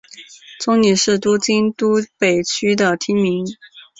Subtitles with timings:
[0.59, 3.45] 中里是东京都北区的町名。